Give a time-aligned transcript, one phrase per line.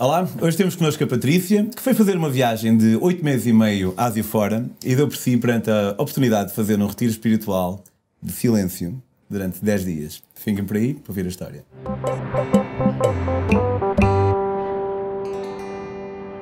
[0.00, 3.52] Olá, hoje temos connosco a Patrícia, que foi fazer uma viagem de oito meses e
[3.52, 7.82] meio Ásia fora e deu por si perante a oportunidade de fazer um retiro espiritual
[8.22, 10.22] de silêncio durante 10 dias.
[10.36, 11.64] Fiquem por aí para ouvir a história.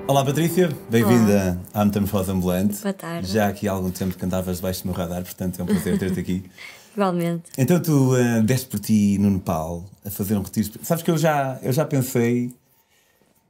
[0.07, 2.83] Olá Patrícia, bem-vinda à Metamorfose Ambulante.
[2.83, 3.33] Boa tarde.
[3.33, 5.99] Já aqui há algum tempo que andavas debaixo do meu radar, portanto é um prazer
[5.99, 6.45] ter-te aqui.
[6.95, 7.45] Igualmente.
[7.57, 10.73] Então tu uh, deste por ti no Nepal a fazer um retiro.
[10.83, 12.53] Sabes que eu já, eu já pensei,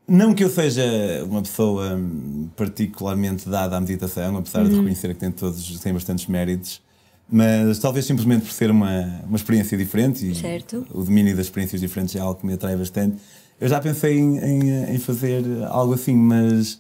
[0.09, 0.83] não que eu seja
[1.29, 6.27] uma pessoa hum, particularmente dada à meditação, apesar de reconhecer que tem todos tem bastantes
[6.27, 6.81] méritos,
[7.29, 10.87] mas talvez simplesmente por ser uma, uma experiência diferente e Certo.
[10.93, 13.17] o domínio das experiências diferentes é algo que me atrai bastante.
[13.61, 16.79] Eu já pensei em, em, em fazer algo assim, mas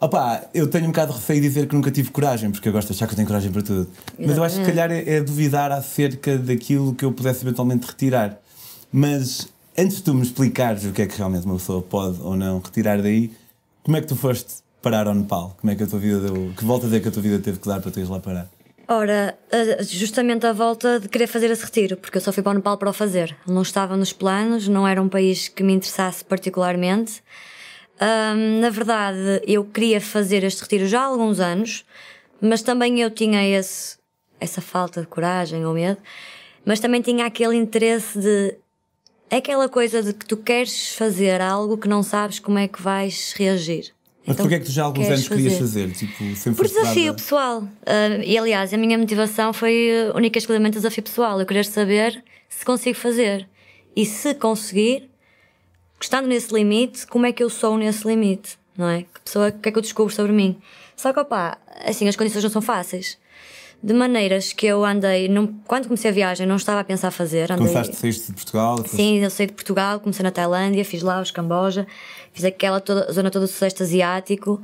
[0.00, 2.72] Opa, eu tenho um bocado de receio de dizer que nunca tive coragem, porque eu
[2.72, 3.88] gosto de achar que eu tenho coragem para tudo.
[4.18, 7.86] Mas eu acho que se calhar é, é duvidar acerca daquilo que eu pudesse eventualmente
[7.86, 8.38] retirar.
[8.92, 12.36] Mas antes de tu me explicares o que é que realmente uma pessoa pode ou
[12.36, 13.30] não retirar daí,
[13.82, 15.56] como é que tu foste parar ao Nepal?
[15.60, 16.52] Como é que a tua vida deu.
[16.56, 18.48] Que volta é que a tua vida teve que dar para tu ires lá parar?
[18.86, 19.38] Ora,
[19.80, 22.76] justamente a volta de querer fazer esse retiro, porque eu só fui para o Nepal
[22.76, 23.34] para o fazer.
[23.46, 27.22] Não estava nos planos, não era um país que me interessasse particularmente.
[28.60, 31.86] Na verdade, eu queria fazer este retiro já há alguns anos,
[32.40, 33.96] mas também eu tinha esse,
[34.38, 35.98] essa falta de coragem ou medo,
[36.62, 38.56] mas também tinha aquele interesse de.
[39.34, 42.80] É aquela coisa de que tu queres fazer algo que não sabes como é que
[42.80, 43.92] vais reagir.
[44.24, 45.90] Mas Então, porquê é que tu já há alguns anos querias fazer?
[45.90, 47.68] Tipo, sempre Por desafio pessoal.
[47.84, 51.40] Ah, e aliás, a minha motivação foi uh, única e exclusivamente desafio pessoal.
[51.40, 53.48] Eu querer saber se consigo fazer.
[53.96, 55.10] E se conseguir,
[56.00, 58.56] estando nesse limite, como é que eu sou nesse limite?
[58.78, 59.02] Não é?
[59.02, 60.56] Que pessoa, o que é que eu descubro sobre mim?
[60.94, 63.18] Só que, opá, assim, as condições não são fáceis.
[63.86, 67.52] De maneiras que eu andei, não, quando comecei a viagem, não estava a pensar fazer.
[67.52, 68.78] Andei, Começaste, saíste de Portugal?
[68.78, 71.86] foste- Sim, eu saí de Portugal, comecei na Tailândia, fiz Laos, Camboja,
[72.32, 74.62] fiz aquela toda, zona toda do Sudeste Asiático.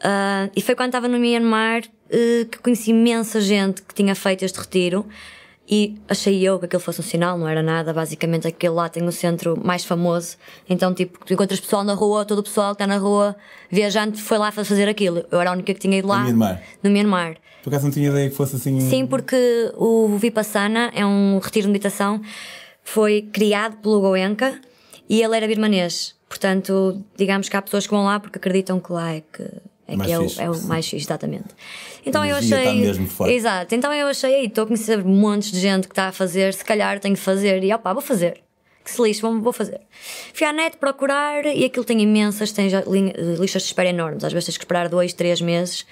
[0.00, 4.44] Ah, e foi quando estava no Myanmar eh, que conheci imensa gente que tinha feito
[4.44, 5.04] este retiro.
[5.70, 7.92] E achei eu que aquilo fosse um sinal, não era nada.
[7.92, 10.36] Basicamente, aquele lá tem o centro mais famoso.
[10.68, 13.36] Então, tipo, tu encontras pessoal na rua, todo o pessoal que está na rua
[13.70, 15.24] viajante foi lá fazer aquilo.
[15.30, 16.18] Eu era a única que tinha ido lá.
[16.18, 16.62] No Myanmar?
[16.82, 17.36] No Myanmar.
[17.62, 18.80] Por acaso não tinha ideia que fosse assim.
[18.80, 19.36] Sim, porque
[19.76, 22.20] o Vipassana é um retiro de meditação,
[22.82, 24.58] foi criado pelo Goenka
[25.08, 26.16] e ele era birmanês.
[26.28, 29.42] Portanto, digamos que há pessoas que vão lá porque acreditam que lá é que
[29.86, 31.48] é, que é, o, é o mais fixe, exatamente.
[32.04, 32.64] Então eu achei.
[33.30, 36.54] Exato, então eu achei, "Ei, estou a conhecer montes de gente que está a fazer,
[36.54, 38.40] se calhar tenho de fazer, e opá, vou fazer.
[38.82, 39.80] Que se lixe, vou, vou fazer.
[40.32, 44.24] Fui à net procurar e aquilo tem imensas, tem lin- listas de espera enormes.
[44.24, 45.84] Às vezes tens que esperar dois, três meses.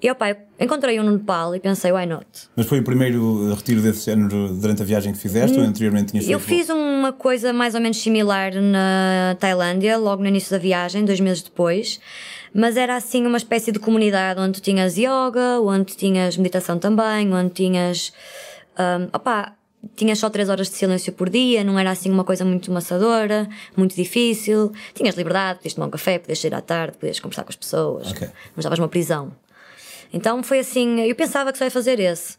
[0.00, 2.26] E opá, encontrei um no Nepal e pensei, why not?
[2.56, 6.28] Mas foi o primeiro retiro desse género durante a viagem que fizeste ou anteriormente tinhas
[6.28, 11.04] Eu fiz uma coisa mais ou menos similar na Tailândia, logo no início da viagem,
[11.04, 12.00] dois meses depois.
[12.54, 17.32] Mas era assim uma espécie de comunidade onde tu tinhas yoga, onde tinhas meditação também,
[17.32, 18.12] onde tinhas.
[18.78, 19.54] Um, opá,
[19.96, 23.48] tinhas só três horas de silêncio por dia, não era assim uma coisa muito maçadora,
[23.76, 24.70] muito difícil.
[24.94, 28.10] Tinhas liberdade, podias tomar um café, podias sair à tarde, podias conversar com as pessoas.
[28.12, 28.26] Ok.
[28.28, 29.32] Não estavas numa prisão.
[30.12, 32.36] Então foi assim, eu pensava que só ia fazer esse.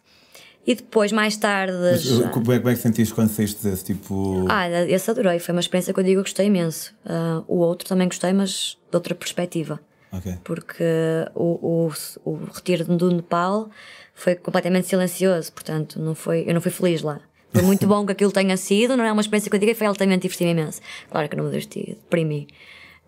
[0.66, 1.74] E depois, mais tarde.
[1.76, 4.46] Mas, já- uh, como, é, como é que sentiste quando saíste desse tipo.
[4.48, 6.94] ah, esse adorei, foi uma experiência que eu digo que gostei imenso.
[7.06, 9.80] Ah, o outro também gostei, mas de outra perspectiva.
[10.14, 10.38] Ok.
[10.44, 10.84] Porque
[11.34, 13.70] o, o, o retiro do Nepal
[14.14, 17.20] foi completamente silencioso, portanto, não foi, eu não fui feliz lá.
[17.52, 19.76] Por muito bom que aquilo tenha sido, não é uma experiência que eu diga e
[19.76, 20.80] foi altamente divertido imenso.
[21.10, 22.48] Claro que não me diverti, deprimi.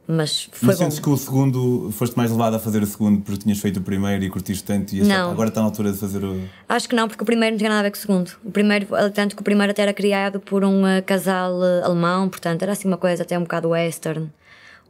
[0.07, 0.83] Mas foi Mas bom.
[0.83, 3.81] sentes que o segundo foste mais levado a fazer o segundo porque tinhas feito o
[3.81, 5.31] primeiro e curtiste tanto e Não.
[5.31, 6.41] agora está na altura de fazer o.
[6.69, 8.31] Acho que não, porque o primeiro não tinha nada a ver com o segundo.
[8.43, 12.29] O primeiro, tanto que o primeiro até era criado por um eh, casal eh, alemão,
[12.29, 14.29] portanto era assim uma coisa até um bocado western.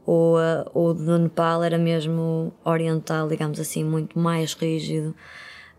[0.06, 5.16] O, eh, o do Nepal era mesmo oriental, digamos assim, muito mais rígido.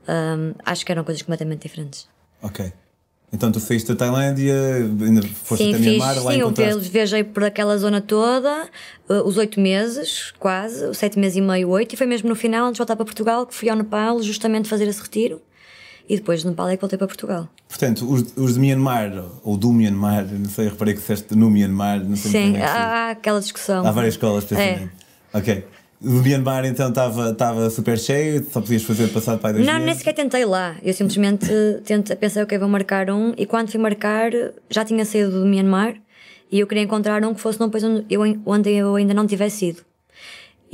[0.09, 2.09] Ahm, acho que eram coisas completamente diferentes.
[2.43, 2.73] Ok.
[3.33, 6.89] Então tu saíste da Tailândia, ainda foste sim, até fiz, Myanmar, lá sim, eu encontraste.
[6.91, 8.69] viajei por aquela zona toda,
[9.09, 12.37] eh, os oito meses, quase, os sete meses e meio, oito, e foi mesmo no
[12.37, 15.43] final, antes de voltar para Portugal, que fui ao Nepal justamente fazer esse retiro.
[16.09, 17.49] E depois do Nepal é que voltei para Portugal.
[17.69, 19.13] Portanto, os, os de Myanmar,
[19.43, 23.11] ou do Myanmar, não sei, reparei que disseste no Myanmar, não sei Sim, é há,
[23.11, 23.85] aquela discussão.
[23.87, 24.47] Há várias escolas, É.
[24.47, 24.93] precisamente.
[25.33, 25.65] Ok.
[26.01, 29.87] O Myanmar então estava super cheio, só podias fazer passado para aí dois Não, nem
[29.87, 29.99] meses.
[29.99, 30.77] sequer tentei lá.
[30.83, 31.49] Eu simplesmente
[31.85, 33.33] tentei, pensei, ok, vou marcar um.
[33.37, 34.31] E quando fui marcar,
[34.71, 35.97] já tinha saído do Myanmar.
[36.53, 39.27] E eu queria encontrar um que fosse num país onde eu, onde eu ainda não
[39.27, 39.83] tivesse ido.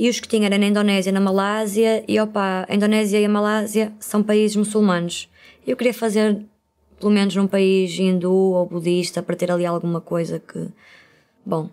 [0.03, 2.03] E os que tinha era na Indonésia, na Malásia.
[2.09, 5.29] E opa, a Indonésia e a Malásia são países muçulmanos.
[5.65, 6.41] Eu queria fazer,
[6.99, 10.67] pelo menos num país hindu ou budista, para ter ali alguma coisa que.
[11.45, 11.69] Bom.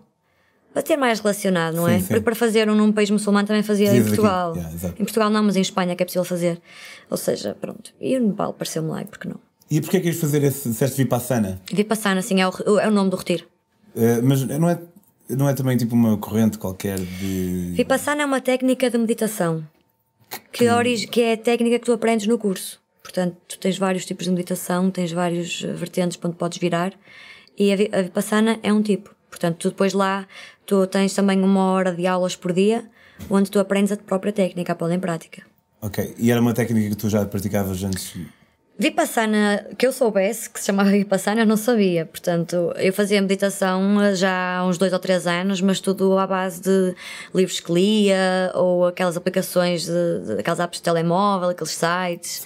[0.73, 1.99] para ter mais relacionado, não Sim, é?
[1.99, 2.07] sim.
[2.07, 4.01] Porque para fazer um num país muçulmano também fazia em.
[4.01, 4.55] Portugal.
[4.55, 6.61] Yeah, em Portugal não, mas em Espanha que é possível fazer.
[7.09, 7.91] Ou seja, pronto.
[7.99, 9.41] E o Nepal pareceu-me lá, e porque não?
[9.69, 11.61] E porquê que queres fazer esse disseste Vipassana?
[11.69, 13.43] Vipassana, assim, é o, é o nome do retiro.
[13.93, 14.79] Eh, mas não é,
[15.35, 17.73] não é também tipo uma corrente qualquer de.
[17.75, 19.63] Vipassana é uma técnica de meditação
[20.51, 20.65] que,
[21.07, 22.79] que é a técnica que tu aprendes no curso.
[23.03, 26.93] Portanto, tu tens vários tipos de meditação, tens vários eh, vertentes para onde podes virar
[27.57, 29.13] e a, vi- a Vipassana é um tipo.
[29.29, 30.27] Portanto, tu depois lá
[30.65, 32.85] tu tens também uma hora de aulas por dia
[33.29, 35.43] onde tu aprendes a tua própria técnica, a pô-la em prática.
[35.81, 36.15] Ok.
[36.17, 38.15] E era uma técnica que tu já praticavas antes?
[38.81, 42.03] Vipassana, que eu soubesse que se chamava Vipassana, eu não sabia.
[42.03, 46.59] Portanto, eu fazia meditação já há uns dois ou três anos, mas tudo à base
[46.61, 46.95] de
[47.31, 49.91] livros que lia ou aquelas aplicações, de,
[50.25, 52.43] de- aquelas apps de telemóvel, aqueles sites.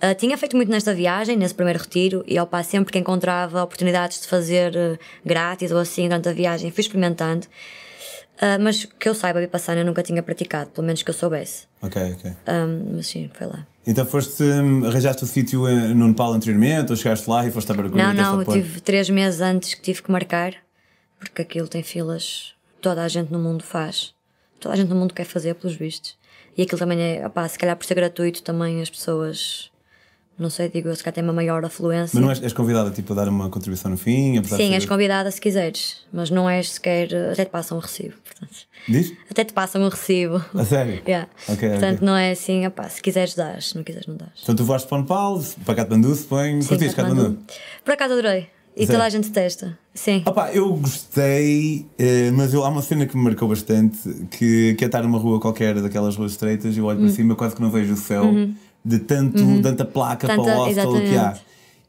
[0.00, 3.60] Ah, tinha feito muito nesta viagem, nesse primeiro retiro, e ao pá, sempre que encontrava
[3.64, 4.96] oportunidades de fazer eh,
[5.26, 7.48] grátis ou assim durante a viagem, fui experimentando.
[8.40, 11.66] Ah, mas que eu saiba, Vipassana eu nunca tinha praticado, pelo menos que eu soubesse.
[11.80, 12.32] Ok, ok.
[12.46, 13.66] Ah, mas sim, foi lá.
[13.86, 17.72] Então foste, hum, arranjaste o sítio eh, no Nepal anteriormente ou chegaste lá e foste
[17.72, 20.54] à procura Não, não, eu tive três meses antes que tive que marcar,
[21.18, 24.14] porque aquilo tem filas, toda a gente no mundo faz.
[24.60, 26.16] Toda a gente no mundo quer fazer, pelos vistos.
[26.56, 29.71] E aquilo também é, opá, se calhar por ser gratuito, também as pessoas,
[30.42, 32.10] não sei, digo eu, se calhar tem uma maior afluência.
[32.14, 34.36] Mas não és, és convidada tipo, a dar uma contribuição no fim?
[34.38, 37.08] Apesar de Sim, ser- és convidada se quiseres, mas não és sequer.
[37.32, 38.56] Até te passam um recibo, portanto.
[38.88, 39.12] Diz?
[39.30, 40.44] Até te passam um recibo.
[40.54, 41.00] A sério?
[41.08, 41.28] Yeah.
[41.48, 42.06] Ok, portanto, ok.
[42.06, 44.30] não é assim, opá, se quiseres dás, se não quiseres não dás.
[44.42, 46.60] Então tu voaste para o Nepal, para Katmandu, suponho.
[46.62, 47.38] Sim, Curtiste Katmandu?
[47.84, 48.48] Por acaso adorei.
[48.74, 48.92] E Sério?
[48.94, 49.78] toda a gente testa.
[49.92, 50.22] Sim.
[50.24, 53.98] Opa, eu gostei, eh, mas eu, há uma cena que me marcou bastante
[54.30, 57.02] que, que é estar numa rua qualquer daquelas ruas estreitas e eu olho Hum.
[57.04, 58.24] para cima quase que não vejo o céu
[58.84, 60.36] de tanto, tanta placa Uhum.
[60.36, 61.36] Tanta- para o hostel que há.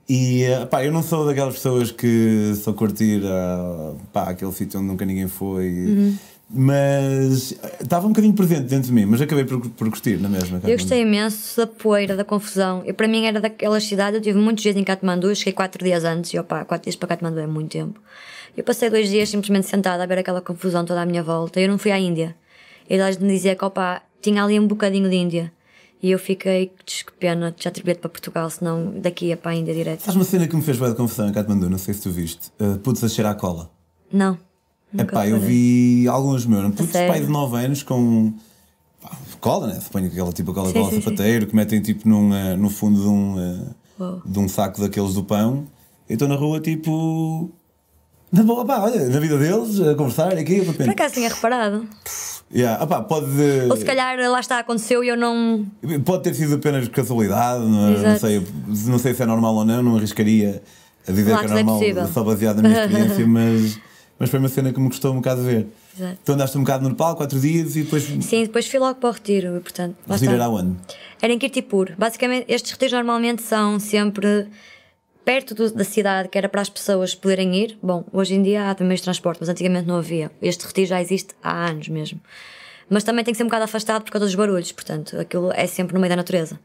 [0.09, 4.79] E eh, pá, eu não sou daquelas pessoas que só curtir ah, pá, aquele sítio
[4.79, 6.17] onde nunca ninguém foi, Uhum.
[6.49, 10.27] mas eh, estava um bocadinho presente dentro de mim, mas acabei por, por curtir na
[10.29, 10.59] mesma.
[10.63, 12.83] Eu gostei imenso da poeira, da confusão.
[12.85, 16.03] Eu, para mim era daquelas cidades, eu tive muitos dias em Katmandu, cheguei quatro dias
[16.03, 17.99] antes, e opá, quatro dias para Katmandu é muito tempo.
[18.55, 21.59] Eu passei dois dias simplesmente sentada a ver aquela confusão toda à minha volta.
[21.59, 22.35] Eu não fui à Índia.
[22.89, 25.51] E eles me dizia que opá, tinha ali um bocadinho de Índia.
[26.03, 29.51] E eu fiquei, "Tch, que pena, já ter bilhete para Portugal, senão daqui ia para
[29.51, 30.01] a Índia direto.
[30.01, 32.11] Faz uma cena que me fez bem de confusão em Katmandu, não sei se tu
[32.11, 32.51] viste.
[32.59, 33.71] Uh, Putos a cheirar a cola.
[34.11, 34.37] Não.
[34.91, 38.33] nunca Epá, eu vi alguns meus, putos pai de 9 anos com
[39.01, 39.79] pá, cola, né?
[39.79, 42.69] Suponho que aquela tipo aquela Sim, cola sim, sapateiro que metem tipo num, eh, no
[42.69, 43.65] fundo de um,
[43.97, 44.21] Uau.
[44.25, 45.65] de um saco daqueles do pão.
[46.09, 47.49] Eu estou na rua tipo.
[48.29, 50.89] Na boa, pá, olha, na vida deles, a conversar aqui, de Por repente.
[50.89, 51.87] acaso tinha reparado.
[52.55, 53.25] Yeah, opá, pode,
[53.69, 55.65] Ou se calhar lá está, aconteceu e eu não.
[56.05, 58.19] pode ter sido apenas casualidade, não, não Exato.
[58.19, 58.47] sei,
[58.85, 60.61] não sei se é normal ou não, não arriscaria
[61.07, 62.07] a dizer Claro que é é normal, possível.
[62.09, 63.79] só baseado na minha experiência, mas,
[64.19, 65.67] mas foi uma cena que me gostou um bocado de ver.
[65.97, 66.17] Exato.
[66.21, 69.09] Então andaste um bocado no Nepal, 4 dias e depois Sim, depois fui logo para
[69.09, 69.95] o retiro, portanto.
[70.07, 70.75] retiro era aonde?
[71.19, 71.93] Era em Kirtipur.
[71.97, 74.45] Basicamente, estes retiros normalmente são sempre
[75.25, 77.77] perto do- da cidade, que era para as pessoas poderem ir.
[77.81, 80.31] Bom, hoje em dia há também os transportes, mas antigamente não havia.
[80.41, 82.19] Este retiro já existe há anos mesmo.
[82.89, 85.65] Mas também tem que ser um bocado afastado por causa dos barulhos, portanto, aquilo é
[85.67, 86.59] sempre no meio da natureza.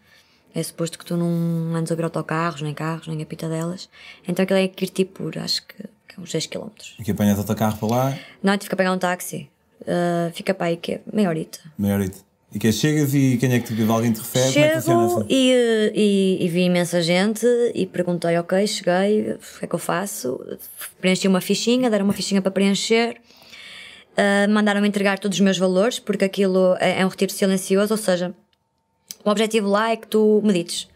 [0.55, 3.89] É suposto que tu não andes a ouvir autocarros, nem carros, nem a pita delas.
[4.27, 5.75] Então aquilo é em Kirtipur, acho que,
[6.09, 6.69] que é uns 6 km.
[6.99, 9.49] Aqui apanhas outro carro para lá, Não, tive que pegar um táxi.
[9.87, 11.61] Ah, fica para aí que é meia horita.
[11.79, 12.19] meia horita.
[12.53, 14.47] E que é, chegas e quem é que te, alguém te refere?
[14.47, 15.27] É Chego assim?
[15.29, 15.53] e,
[15.95, 20.41] e, e vi imensa gente e perguntei, ok, cheguei, o que é que eu faço?
[21.01, 23.17] Preenchi uma fichinha, deram uma fichinha para preencher,
[24.17, 27.99] uh, mandaram-me entregar todos os meus valores, porque aquilo é, é um retiro silencioso, ou
[27.99, 28.35] seja,
[29.23, 30.89] o objetivo lá é que tu medites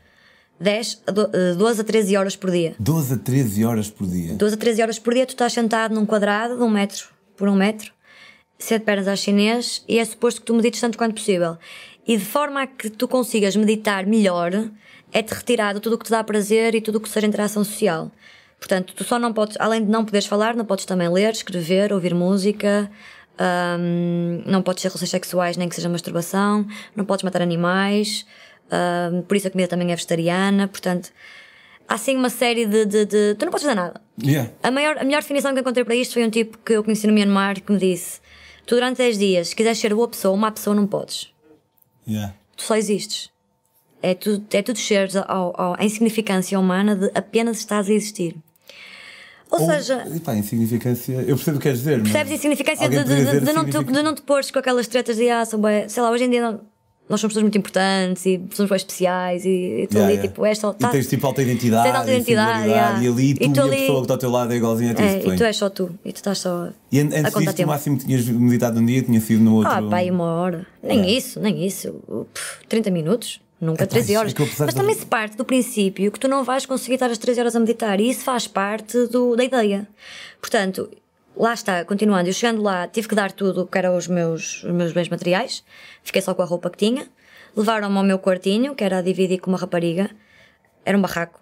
[0.59, 2.75] 10, a do- eh, 12 a 13 horas por dia.
[2.79, 4.33] 12 a 13 horas por dia.
[4.35, 7.49] 12 a 13 horas por dia, tu estás sentado num quadrado de um metro por
[7.49, 7.93] um metro,
[8.63, 11.57] sete pernas às chinês, e é suposto que tu medites tanto quanto possível.
[12.07, 14.51] E de forma a que tu consigas meditar melhor,
[15.13, 18.11] é-te retirado tudo o que te dá prazer e tudo o que seja interação social.
[18.59, 21.93] Portanto, tu só não podes, além de não poderes falar, não podes também ler, escrever,
[21.93, 22.91] ouvir música,
[23.79, 28.25] hum, não podes ter relações sexuais, nem que seja masturbação, não podes matar animais,
[29.13, 31.11] hum, por isso a comida também é vegetariana, portanto,
[31.89, 34.01] há assim uma série de, de, de- Tu não podes fazer nada.
[34.23, 34.51] Yeah.
[34.63, 37.07] A, maior, a melhor definição que encontrei para isto foi um tipo que eu conheci
[37.07, 38.21] no Myanmar que me disse:
[38.67, 41.33] Tu durante 10 dias, se quiseres ser boa pessoa, uma pessoa não podes.
[42.09, 42.35] Yeah.
[42.57, 43.31] Tu só existes.
[44.03, 48.37] É tu, é tu desceres ao, ao, à insignificância humana de apenas estás a existir.
[49.51, 51.13] Ou, Ou, seja, epá, insignificância.
[51.13, 52.03] Eu percebo o que queres dizer.
[52.03, 54.87] percebes a insignificância de, de, de, de não, te, de não te pores com aquelas
[54.89, 56.61] tretas de ah, sou bué- sei lá, hoje em dia não,
[57.13, 60.59] nós somos pessoas muito importantes e somos bem especiais e, e tu ali, tipo, és
[60.59, 60.75] só.
[60.79, 63.03] E tens tipo alta identidade, Tens alta identidade, yeah.
[63.03, 64.91] e ali tu E e, a ali- pessoa que está ao teu lado é igualzinha
[64.93, 65.03] a ti.
[65.03, 66.69] É, se e tu és só tu, e tu estás só.
[66.91, 69.71] E an- antes disto, o máximo que tinhas meditado um dia tinha sido no outro.
[69.73, 70.67] Ah, pá, uma hora.
[70.83, 71.11] Nem É.
[71.11, 71.95] isso, nem isso.
[72.35, 73.41] Pff, 30 minutos.
[73.61, 74.35] Nunca Epá, 13 isso horas.
[74.35, 77.19] é Mas de- também se parte do princípio que tu não vais conseguir estar as
[77.19, 79.87] 13 horas a meditar e isso faz parte do, da ideia.
[80.41, 80.91] Portanto,
[81.37, 82.29] lá está, continuando.
[82.29, 85.65] Eu chegando lá, tive que dar tudo que eram os meus, os meus bens materiais.
[86.03, 87.07] Fiquei só com a roupa que tinha.
[87.57, 90.11] Levaram-me ao meu quartinho, que era a dividir com uma rapariga.
[90.85, 91.41] Era um barraco.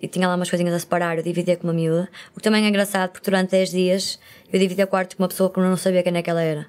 [0.00, 2.08] E tinha lá umas coisinhas a separar, eu dividia com uma miúda.
[2.34, 4.18] O que também é engraçado, porque durante 10 dias
[4.52, 6.42] eu dividia o quarto com uma pessoa que eu não sabia quem é que ela
[6.42, 6.66] era.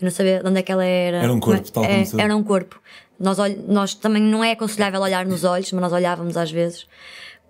[0.00, 1.16] Eu não sabia de onde é que ela era.
[1.18, 2.20] Era um corpo, tal como é, tu.
[2.20, 2.80] Era um corpo.
[3.18, 3.36] Nós,
[3.66, 6.86] nós também não é aconselhável olhar nos olhos, mas nós olhávamos às vezes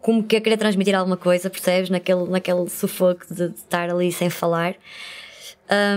[0.00, 1.90] como que a querer transmitir alguma coisa, percebes?
[1.90, 4.74] Naquele, naquele sufoco de, de estar ali sem falar.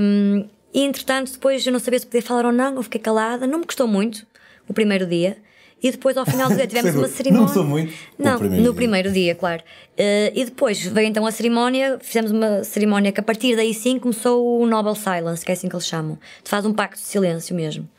[0.01, 3.45] Um, e entretanto, depois eu não sabia se podia falar ou não, eu fiquei calada.
[3.45, 4.25] Não me custou muito
[4.67, 5.37] o primeiro dia.
[5.83, 7.39] E depois, ao final do dia, tivemos uma cerimónia.
[7.39, 7.93] Não custou muito?
[8.17, 8.77] Não, primeiro no dia.
[8.77, 9.63] primeiro dia, claro.
[9.97, 13.97] Eh, e depois veio então a cerimónia, fizemos uma cerimónia que a partir daí sim
[13.97, 16.19] começou o Nobel Silence, que é assim que eles chamam.
[16.43, 17.89] Tu faz um pacto de silêncio mesmo.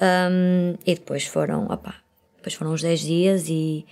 [0.00, 1.94] Um, e depois foram, opá,
[2.36, 3.86] depois foram uns 10 dias e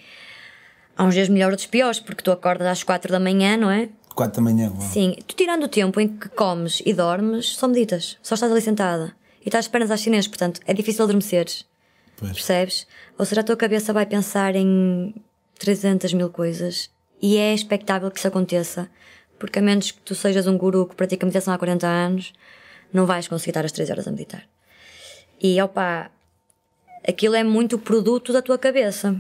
[0.97, 3.89] há uns dias melhores outros piores, porque tu acordas às 4 da manhã, não é?
[4.15, 4.81] 4 da manhã, uau.
[4.81, 8.61] Sim, tu tirando o tempo em que comes e dormes, só meditas, só estás ali
[8.61, 11.65] sentada e estás apenas às chinesas, portanto é difícil adormeceres,
[12.17, 12.33] Pois.
[12.33, 12.87] percebes?
[13.19, 15.15] Ou seja, a tua cabeça vai pensar em
[15.59, 18.89] 300 mil coisas e é expectável que isso aconteça,
[19.39, 22.33] porque a menos que tu sejas um guru que pratica meditação há 40 anos,
[22.93, 24.45] não vais conseguir estar as 3 horas a meditar.
[25.41, 26.11] E opá,
[27.09, 29.17] aquilo é muito produto da tua cabeça.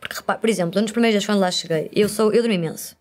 [0.00, 2.96] Porque repara, por exemplo, nos primeiros dias quando lá cheguei, eu, sou, eu dormi imenso.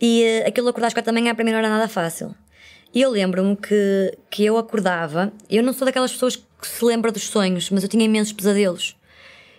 [0.00, 2.34] E eh, aquilo acordar às quatro da manhã para mim não era nada fácil.
[2.94, 7.10] E eu lembro-me que, que eu acordava, eu não sou daquelas pessoas que se lembra
[7.10, 8.96] dos sonhos, mas eu tinha imensos pesadelos.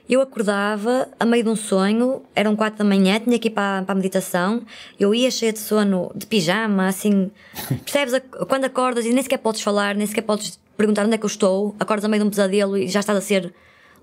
[0.08, 3.82] Eu acordava a meio de um sonho, eram quatro da manhã, tinha que ir para,
[3.84, 4.64] para a meditação,
[5.00, 7.32] eu ia cheia de sono, de pijama, assim.
[7.84, 8.14] Percebes?
[8.14, 11.26] A- Quando acordas e nem sequer podes falar, nem sequer podes perguntar onde é que
[11.26, 13.52] eu estou, acordas a meio de um pesadelo e já estás a ser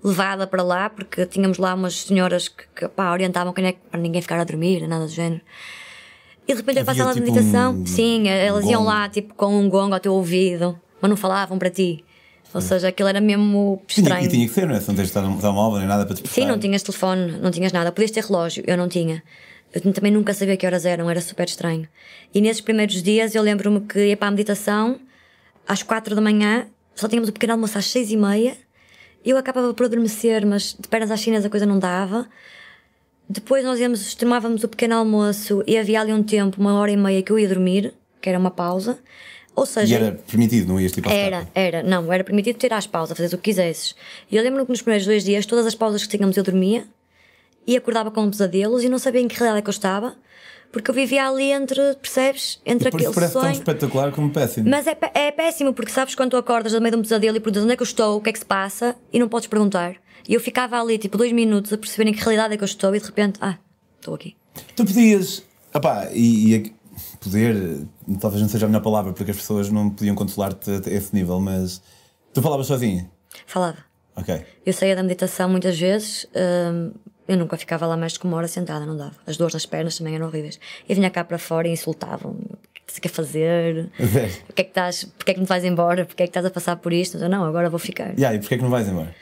[0.03, 3.99] levada para lá, porque tínhamos lá umas senhoras que, que pá, orientavam quem é para
[3.99, 5.41] ninguém ficar a dormir, nada do género.
[6.47, 9.33] E de repente eu Havia, passava a tipo, meditação, um sim, elas iam lá tipo
[9.33, 12.03] com um gongo ao teu ouvido, mas não falavam para ti.
[12.53, 14.25] Ou seja, aquilo era mesmo estranho.
[14.25, 14.79] e tinha que ser, não é?
[14.79, 17.49] Se não tens de estar telemóvel nem nada para te Sim, não tinhas telefone, não
[17.49, 17.91] tinhas nada.
[17.91, 19.23] Podias ter relógio, eu não tinha.
[19.73, 21.87] Eu também nunca sabia que horas eram, era super estranho.
[22.31, 24.99] E nesses primeiros dias eu lembro-me que ia para a meditação
[25.67, 28.55] às quatro da manhã, só tínhamos o pequeno almoço às seis e meia.
[29.25, 32.27] Eu acabava por adormecer, mas de pernas às chinas a coisa não dava.
[33.29, 36.97] Depois nós íamos, tomávamos o pequeno almoço e havia ali um tempo, uma hora e
[36.97, 38.99] meia, que eu ia dormir, que era uma pausa.
[39.55, 42.73] Ou E seja, era permitido, não ias tipo à era, era, não, era permitido ter
[42.73, 43.95] às pausas, fazer o que quisesses.
[44.29, 46.85] E eu lembro-me que nos primeiros dois dias, todas as pausas que tínhamos, eu dormia
[47.65, 50.15] e acordava com pesadelos e não sabia em que realidade é que eu estava,
[50.73, 52.59] porque eu vivia ali entre, percebes?
[52.65, 53.53] Entre Por isso aquele parece tão sonho.
[53.53, 54.67] espetacular como péssimo.
[54.67, 57.39] Mas é, é péssimo, porque sabes quando tu acordas no meio de um pesadelo e
[57.39, 59.47] perguntas onde é que eu estou, o que é que se passa, e não podes
[59.47, 59.95] perguntar.
[60.27, 62.65] E eu ficava ali, tipo, dois minutos a perceber em que realidade é que eu
[62.65, 63.59] estou, e de repente, ah,
[63.99, 64.35] estou aqui.
[64.75, 65.43] Tu podias.
[65.71, 66.73] Opá, e, e
[67.21, 67.85] poder,
[68.19, 71.39] talvez não seja a melhor palavra, porque as pessoas não podiam controlar-te a esse nível,
[71.39, 71.83] mas
[72.33, 73.11] tu falavas sozinha.
[73.45, 73.77] Falava.
[74.15, 74.43] Ok.
[74.65, 76.91] Eu saía da meditação muitas vezes, hum,
[77.27, 79.15] eu nunca ficava lá mais de uma hora sentada, não dava.
[79.25, 80.59] As dores nas pernas também eram horríveis.
[80.87, 82.39] Eu vinha cá para fora e insultavam-me.
[82.41, 83.89] O que é que você quer fazer?
[84.47, 86.05] Porquê é que estás, porquê é que me vais embora?
[86.05, 87.17] Porquê é que estás a passar por isto?
[87.17, 88.17] Eu, não, agora vou ficar.
[88.19, 89.15] E aí, porquê é que não vais embora?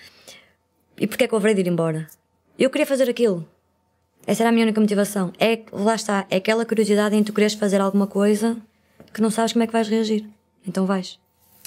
[0.99, 2.07] E porquê é que eu haverei de ir embora?
[2.57, 3.47] Eu queria fazer aquilo.
[4.27, 5.31] Essa era a minha única motivação.
[5.39, 8.57] É, que- lá está, é aquela curiosidade em tu quereres fazer alguma coisa
[9.13, 10.25] que não sabes como é que vais reagir.
[10.67, 11.19] Então vais.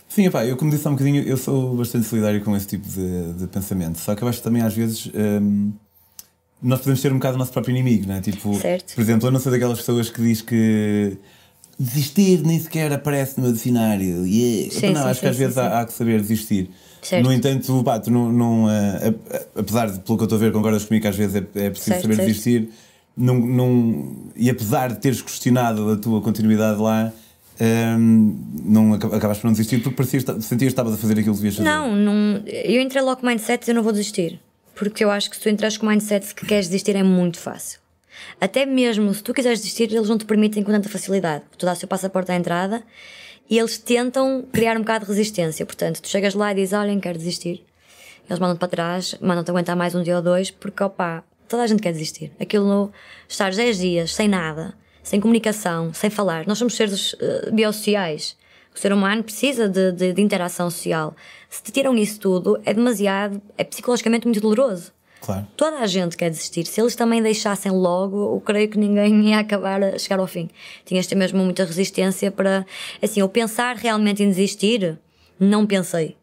[0.09, 2.87] Sim, epá, eu como disse há um bocadinho, eu sou bastante solidário com esse tipo
[2.89, 3.99] de, de pensamento.
[3.99, 5.73] Só que eu acho que também às vezes hum,
[6.65, 8.21] nós podemos ser um bocado o nosso próprio inimigo, não é?
[8.21, 8.95] Tipo, Certo.
[8.95, 11.17] por exemplo, eu não sou daquelas pessoas que diz que
[11.79, 14.27] desistir nem sequer aparece no meu dicionário.
[14.27, 14.71] Yeah.
[14.73, 16.71] Sim, não, sim, acho que sim, às sim, vezes há, há que saber desistir.
[17.03, 17.23] Certo.
[17.25, 19.13] No entanto, pá, tu não, não, eh,
[19.57, 21.71] apesar de, pelo que eu estou a ver, concordas comigo que às vezes é, é
[21.71, 22.27] preciso Certo, saber certo.
[22.29, 22.71] desistir,
[23.17, 27.13] não, não, e apesar de teres questionado a tua continuidade lá,
[27.99, 31.35] hum, não, aca- acabaste por não desistir porque parecias, sentias que estavas a fazer aquilo
[31.35, 31.69] que devias fazer.
[31.69, 34.41] Não, não, eu entrei logo com mindset eu não vou desistir.
[34.75, 37.39] Porque eu acho que se tu entras com o mindset que queres desistir é muito
[37.39, 37.81] fácil.
[38.41, 41.45] Até mesmo se tu quiseres desistir, eles não te permitem com tanta facilidade.
[41.57, 42.83] Tu dás o seu passaporte à entrada
[43.49, 45.65] e eles tentam criar um bocado de resistência.
[45.67, 47.65] Portanto, tu chegas lá e dizes: Olhem, quero desistir.
[48.29, 51.67] Eles mandam-te para trás, mandam-te aguentar mais um dia ou dois, porque opá, toda a
[51.67, 52.33] gente quer desistir.
[52.41, 52.91] Aquilo,
[53.29, 56.47] estar 10 dias sem nada, sem comunicação, sem falar.
[56.47, 58.37] Nós somos seres uh, biosociais.
[58.75, 61.15] O ser humano precisa de, de, de interação social.
[61.55, 64.93] Se te tiram isso tudo, é demasiado, é psicologicamente muito doloroso.
[65.21, 65.47] Claro.
[65.57, 66.67] Toda a gente quer desistir.
[66.67, 70.51] Se eles também deixassem logo, eu creio que ninguém ia acabar a chegar ao fim.
[70.85, 72.67] Tinhas ter mesmo muita resistência para.
[73.01, 74.99] Assim, eu pensar realmente em desistir,
[75.39, 76.17] não pensei.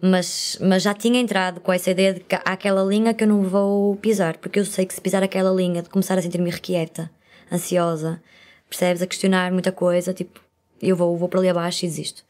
[0.00, 3.28] Mas, mas já tinha entrado com essa ideia de que há aquela linha que eu
[3.28, 6.48] não vou pisar, porque eu sei que se pisar aquela linha de começar a sentir-me
[6.48, 7.10] irrequieta,
[7.50, 8.22] ansiosa,
[8.68, 9.02] percebes?
[9.02, 10.40] A questionar muita coisa, tipo,
[10.80, 12.22] eu vou, vou para ali abaixo e desisto.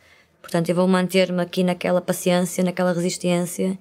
[0.55, 3.77] Portanto, eu vou manter-me aqui naquela paciência, naquela resistência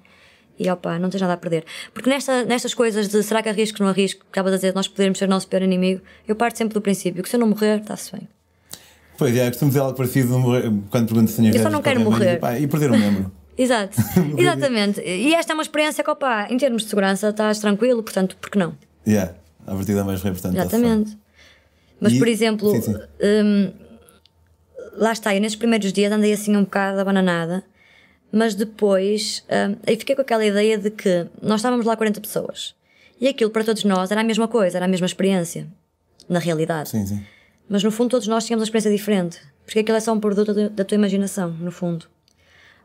[0.58, 1.64] e opa, não tens nada a perder.
[1.92, 4.88] Porque nesta, nestas coisas de será que arrisco, não arrisco, que acabas a dizer, nós
[4.88, 7.46] podermos ser o nosso pior inimigo, eu parto sempre do princípio que se eu não
[7.46, 8.26] morrer, está-se bem.
[9.16, 12.40] Pois é, costumo dizer algo parecido morrer, quando pergunto se Eu só não quero morrer.
[12.42, 13.30] Mãe, e perder um membro.
[13.56, 13.96] Exato,
[14.36, 15.00] exatamente.
[15.00, 18.50] E esta é uma experiência que, opa, em termos de segurança, estás tranquilo, portanto, por
[18.50, 18.74] que não?
[19.06, 19.32] Yeah,
[19.64, 20.58] a partida mais importante.
[20.58, 21.16] Exatamente.
[22.00, 22.94] Mas, E- por exemplo, sim, sim.
[23.22, 23.72] hum,
[24.96, 27.64] lá está, eu nesses primeiros dias andei assim um bocado abananada,
[28.32, 32.74] mas depois hum, aí fiquei com aquela ideia de que nós estávamos lá 40 pessoas
[33.20, 35.66] e aquilo para todos nós era a mesma coisa, era a mesma experiência,
[36.28, 36.88] na realidade.
[36.90, 37.22] Sim, sim.
[37.68, 40.52] Mas no fundo todos nós tínhamos uma experiência diferente, porque aquilo é só um produto
[40.52, 42.06] da- da tua imaginação, no fundo.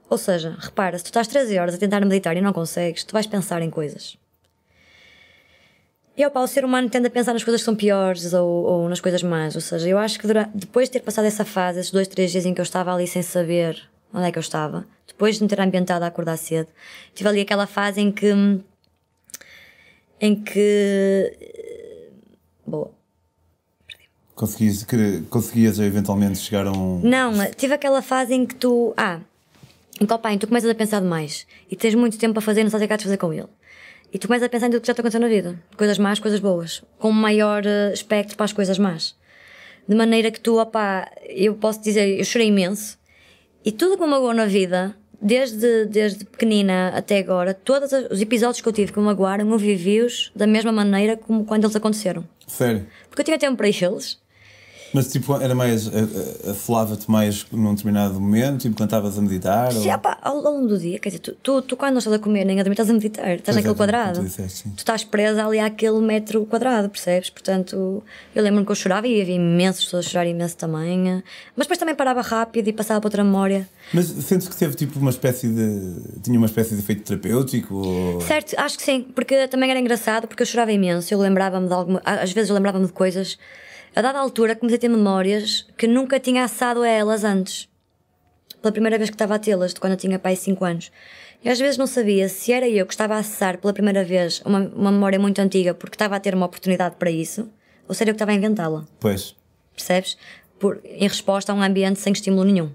[0.09, 3.11] Ou seja, repara, se tu estás 13 horas a tentar meditar e não consegues, tu
[3.13, 4.17] vais pensar em coisas.
[6.19, 8.89] E opa, o ser humano tende a pensar nas coisas que são piores ou, ou
[8.89, 9.55] nas coisas más.
[9.55, 12.29] Ou seja, eu acho que dura- depois de ter passado essa fase, esses dois, três
[12.29, 13.81] dias em que eu estava ali sem saber
[14.13, 16.67] onde é que eu estava, depois de me ter ambientado a acordar cedo,
[17.15, 18.33] tive ali aquela fase em que.
[20.19, 21.37] em que.
[22.67, 22.91] Boa.
[24.35, 26.99] Conseguias, que, conseguias eventualmente chegar a um.
[27.01, 28.93] Não, tive aquela fase em que tu.
[28.97, 29.21] Ah,
[30.01, 32.71] em que tu começas a pensar demais e tens muito tempo para fazer e não
[32.71, 33.47] sabes o que há de fazer com ele.
[34.11, 35.61] E tu começas a pensar em tudo que já te aconteceu na vida.
[35.77, 36.83] Coisas más, coisas boas.
[36.97, 39.15] Com maior eh, espectro para as coisas más.
[39.87, 42.97] De maneira que tu, opá, eu posso dizer, eu chorei imenso.
[43.63, 48.61] E tudo que me magoou na vida, desde, desde pequenina até agora, todos os episódios
[48.61, 52.23] que eu tive que me magoaram, eu vivi-os da mesma maneira como quando eles aconteceram.
[52.47, 52.87] Sério.
[53.09, 54.19] Porque eu tinha tempo para eles.
[54.93, 55.87] Mas tipo, era mais.
[55.87, 55.91] a-
[56.47, 59.73] a- Aflava-te mais num determinado momento, tipo, quando estavas a meditar?
[59.73, 61.97] ou- Sim, opá, ao ao longo do dia, quer dizer, tu, tu, tu quando não
[61.99, 64.19] estás a comer nem a dormir, estás a meditar, estás Pois naquele é, quadrado.
[64.19, 64.69] tu disseste, sim.
[64.71, 67.29] Tu estás presa ali àquele metro quadrado, percebes?
[67.29, 68.01] Portanto,
[68.33, 71.09] eu lembro-me que eu chorava e havia imensas pessoas a chorar imenso também.
[71.09, 71.23] eh,
[71.55, 73.67] Mas depois também parava rápido e passava para outra memória.
[73.93, 76.21] Mas sentes que teve tipo uma espécie de.
[76.23, 77.75] tinha uma espécie de efeito terapêutico?
[77.75, 78.21] Ou...
[78.21, 81.73] Certo, acho que sim, porque também era engraçado, porque eu chorava imenso, eu lembrava-me de
[81.73, 82.01] alguma.
[82.05, 83.37] Às vezes eu lembrava-me de coisas.
[83.95, 87.67] A dada altura comecei a ter memórias que nunca tinha assado a elas antes.
[88.61, 90.91] Pela primeira vez que estava a tê-las, de quando eu tinha pai 5 anos.
[91.43, 94.41] E às vezes não sabia se era eu que estava a acessar pela primeira vez
[94.45, 97.49] uma, uma memória muito antiga porque estava a ter uma oportunidade para isso,
[97.87, 99.35] ou se era eu que estava a inventá-la Pois.
[99.73, 100.17] percebes?
[100.59, 102.69] Por, em resposta a um ambiente sem estímulo nenhum.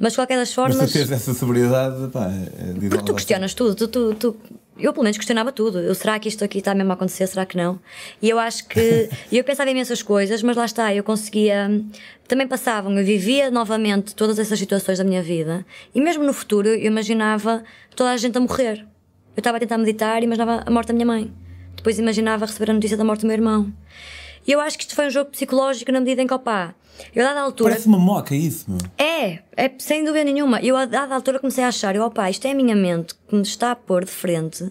[0.00, 0.90] Mas de qualquer das Mas formas.
[0.90, 2.26] tu tens essa sobriedade, pá.
[2.30, 4.36] é- Porque tu questionas tudo, tu, tu, tu-
[4.78, 5.80] eu pelo menos questionava tudo.
[5.80, 7.26] Eu, será que isto aqui está mesmo a acontecer?
[7.26, 7.80] Será que não?
[8.22, 9.08] E eu acho que.
[9.32, 11.68] eu pensava em imensas coisas, mas lá está, eu conseguia.
[12.28, 16.68] Também passavam, eu vivia novamente todas essas situações da minha vida e mesmo no futuro
[16.68, 17.64] eu imaginava
[17.96, 18.86] toda a gente a morrer.
[19.36, 21.32] Eu estava a tentar meditar e imaginava a morte da minha mãe.
[21.74, 23.72] Depois imaginava receber a notícia da morte do meu irmão.
[24.46, 26.74] E eu acho que isto foi um jogo psicológico na medida em que, opá,
[27.14, 27.70] eu dada altura.
[27.70, 28.78] Parece uma moca isso, meu.
[28.98, 30.60] É, é sem dúvida nenhuma.
[30.60, 33.34] Eu, a dada altura, comecei a achar: eu, opa, isto é a minha mente que
[33.34, 34.70] me está a pôr de frente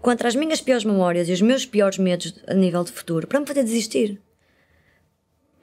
[0.00, 3.40] contra as minhas piores memórias e os meus piores medos a nível de futuro para
[3.40, 4.20] me fazer desistir.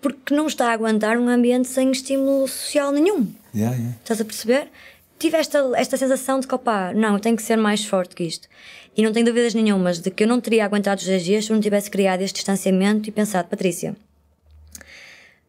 [0.02, 3.28] Porque não está a aguentar um ambiente sem estímulo social nenhum.
[3.56, 3.98] Yeah, yeah.
[4.02, 4.67] Estás a perceber?
[5.17, 8.24] Tive esta, esta sensação de que, opá, não, eu tenho que ser mais forte que
[8.24, 8.48] isto.
[8.95, 11.52] E não tenho dúvidas nenhumas de que eu não teria aguentado os 10 dias se
[11.52, 13.95] eu não tivesse criado este distanciamento e pensado, Patrícia,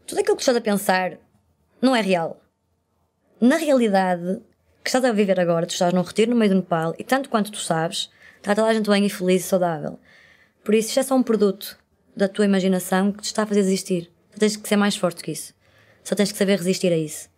[0.07, 1.19] tudo aquilo que estás a pensar
[1.81, 2.41] não é real.
[3.41, 4.41] Na realidade,
[4.83, 7.29] que estás a viver agora, tu estás num retiro no meio do Nepal e tanto
[7.29, 9.99] quanto tu sabes, está toda a gente bem e feliz e saudável.
[10.65, 11.77] Por isso, isto é só um produto
[12.17, 14.11] da tua imaginação que te está a fazer desistir.
[14.33, 15.55] Só tens que ser mais forte que isso.
[16.03, 17.29] Só tens que saber resistir a isso.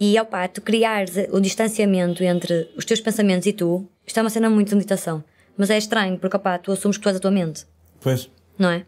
[0.00, 4.30] E opá, tu criares o distanciamento entre os teus pensamentos e tu, isto é uma
[4.30, 5.22] cena muito de meditação.
[5.56, 7.64] Mas é estranho, porque opá, tu assumes que tu és a tua mente,
[8.00, 8.28] Pois.
[8.58, 8.84] não é?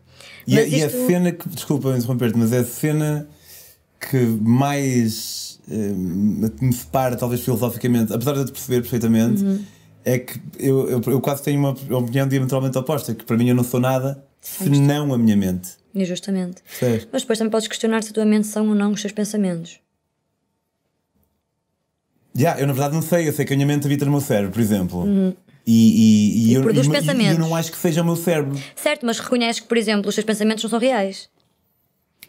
[0.46, 1.48] E, a- Mas e a isto- cena que.
[1.48, 3.29] Desculpa interromper-te, mas é a cena
[3.98, 5.92] que mais eh,
[6.61, 9.64] me separa, talvez filosoficamente, apesar de eu te perceber perfeitamente, Uhum.
[10.05, 13.55] é que eu, eu, eu quase tenho uma opinião diametralmente oposta, que para mim eu
[13.55, 15.70] não sou nada senão a minha mente.
[15.94, 16.62] E justamente.
[16.62, 17.09] Percebes?
[17.11, 19.81] Mas depois também podes questionar se a tua mente são ou não os teus pensamentos.
[22.35, 24.20] Já, eu na verdade não sei, eu sei que a minha mente habita no meu
[24.20, 25.05] cérebro, por exemplo.
[25.66, 25.72] E,
[26.46, 27.33] e, e, eu, produz e- pensamentos.
[27.35, 28.57] eu não acho que seja o meu cérebro.
[28.76, 31.29] Certo, mas reconheces que, por exemplo, os teus pensamentos não são reais.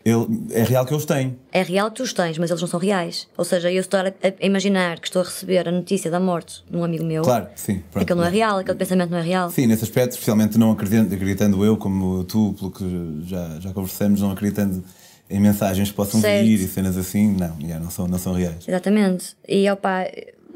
[0.04, 1.38] Ele, é real que eu os tenho.
[1.52, 3.28] É real que tu os tens, mas eles não são reais.
[3.38, 6.64] Ou seja, eu estou a, a imaginar que estou a receber a notícia da morte
[6.70, 7.24] de um amigo meu.
[7.24, 7.84] Claro, sim.
[7.92, 8.04] Pronto.
[8.04, 9.52] Aquilo não é real, aquele pensamento não é real.
[9.52, 14.22] Sim, nesse aspecto, especialmente não acreditando, acreditando eu, como tu, pelo que já, já conversamos,
[14.22, 14.82] não acreditando
[15.30, 16.46] em mensagens que possam Certo.
[16.46, 18.66] vir e cenas assim, não, já, não, são, não são reais.
[18.66, 19.36] Exatamente.
[19.46, 20.06] E opa,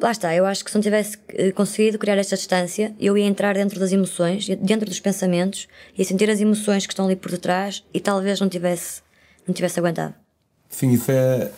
[0.02, 3.26] lá está, eu acho que se não tivesse eh, conseguido criar esta distância, eu ia
[3.26, 7.32] entrar dentro das emoções, dentro dos pensamentos, ia sentir as emoções que estão ali por
[7.32, 9.02] detrás e talvez não tivesse,
[9.48, 10.16] não tivesse aguentado.
[10.70, 11.52] Sim, isso é.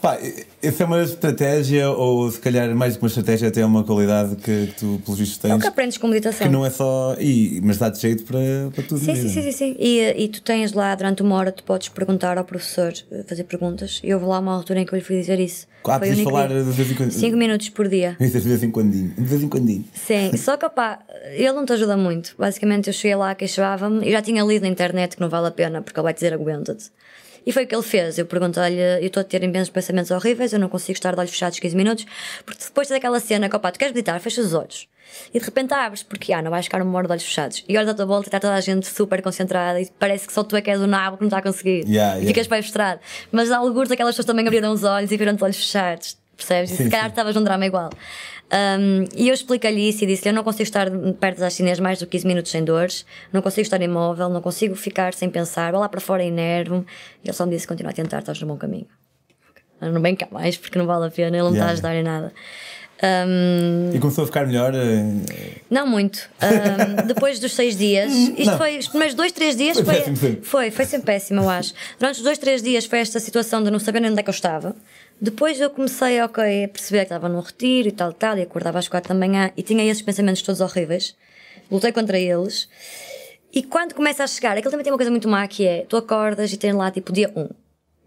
[0.00, 0.18] Pá,
[0.62, 3.84] isso é uma estratégia, ou se calhar mais do que uma estratégia, até é uma
[3.84, 5.60] qualidade que, que tu, pelos vistos, É o tens.
[5.62, 6.46] que aprendes com meditação.
[6.46, 7.14] Que não é só.
[7.20, 8.38] E, mas dá-te jeito para,
[8.74, 8.98] para tudo.
[8.98, 9.76] Sim, sim, sim, sim.
[9.78, 13.44] E, e tu tens lá, durante uma hora, tu podes perguntar ao professor, eh, fazer
[13.44, 14.00] perguntas.
[14.02, 15.66] E houve lá uma altura em que eu lhe fui dizer isso.
[15.84, 17.10] Ah, Foi único falar de vez em quando.
[17.10, 18.16] Cinco minutos por dia.
[18.20, 18.90] De vez em quando.
[18.92, 19.84] De vez em quando.
[19.94, 20.98] Sim, só que opá,
[21.32, 22.34] ele não te ajuda muito.
[22.38, 25.50] Basicamente, eu cheguei lá, queixava-me e já tinha lido na internet que não vale a
[25.50, 26.90] pena porque ele vai dizer aguenta-te.
[27.46, 28.18] E foi o que ele fez.
[28.18, 31.30] Eu perguntei-lhe, eu estou a ter imensos pensamentos horríveis, eu não consigo estar de olhos
[31.30, 32.06] fechados 15 minutos,
[32.44, 34.88] porque depois daquela cena que opá, tu queres meditar, fecha os olhos.
[35.34, 37.64] E de repente abres, porque ah, não vais ficar uma hora de olhos fechados.
[37.68, 40.32] E olhas à tua volta e está toda a gente super concentrada e parece que
[40.32, 41.84] só tu é que és o nabo que não está a conseguir.
[41.86, 42.26] Yeah, e yeah.
[42.26, 43.00] ficas bem frustrado.
[43.32, 46.16] Mas alguns aquelas pessoas também abriram os olhos e viram de olhos fechados.
[46.40, 46.70] Percebes?
[46.72, 47.10] E Sim, se calhar sim.
[47.10, 47.90] estavas num drama igual.
[48.52, 51.98] Um, e eu expliquei-lhe isso e disse-lhe: Eu não consigo estar perto das chinês mais
[52.00, 55.70] do que 15 minutos sem dores, não consigo estar imóvel, não consigo ficar sem pensar,
[55.70, 56.84] vou lá para fora e enervo-me.
[57.24, 58.86] E ele só me disse: Continua a tentar, estás no bom caminho.
[59.80, 61.72] Não vem cá mais porque não vale a pena, ele não está a Yeah.
[61.72, 62.32] ajudar em nada.
[63.02, 64.74] Um, E começou a ficar melhor.
[64.74, 65.02] eh,
[65.70, 66.28] não muito.
[66.42, 68.58] Um, depois dos seis dias, isto Não.
[68.58, 70.44] foi, os primeiros dois, três dias Foi foi, péssimo sempre.
[70.44, 71.72] foi, foi sempre péssimo, eu acho.
[71.98, 74.34] Durante os dois, três dias foi esta situação de não saber onde é que eu
[74.34, 74.76] estava.
[75.20, 78.78] Depois eu comecei ok, a perceber que estava num retiro e tal, tal, e acordava
[78.78, 81.14] às quatro da manhã e tinha esses pensamentos todos horríveis.
[81.70, 82.68] Lutei contra eles.
[83.52, 85.96] E quando começa a chegar, aquilo também tem uma coisa muito má que é: tu
[85.96, 87.48] acordas e tens lá tipo dia 1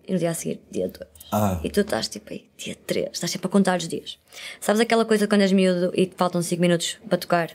[0.07, 1.09] e no dia a seguir, dia 2.
[1.31, 1.59] Ah.
[1.63, 4.17] E tu estás tipo aí, dia 3, estás sempre a contar os dias.
[4.59, 7.51] Sabes aquela coisa quando és miúdo e te faltam 5 minutos para tocar,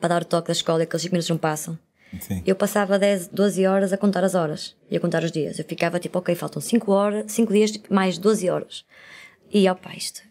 [0.00, 1.78] para dar o toque da escola e aqueles 5 minutos não passam?
[2.20, 2.42] Sim.
[2.46, 5.58] Eu passava 10, 12 horas a contar as horas e a contar os dias.
[5.58, 8.84] Eu ficava tipo, ok, faltam 5 horas, 5 dias tipo, mais 12 horas.
[9.52, 10.22] E opa, isto.